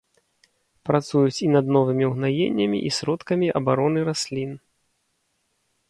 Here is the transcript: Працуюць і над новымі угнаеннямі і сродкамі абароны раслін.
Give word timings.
Працуюць 0.89 1.43
і 1.47 1.51
над 1.57 1.65
новымі 1.77 2.05
угнаеннямі 2.11 2.79
і 2.91 2.91
сродкамі 3.01 3.47
абароны 3.61 3.99
раслін. 4.13 4.51